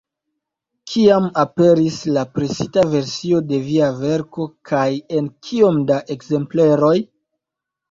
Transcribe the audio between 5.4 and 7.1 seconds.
kiom da ekzempleroj?